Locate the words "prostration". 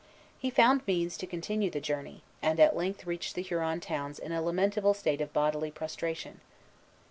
5.69-6.41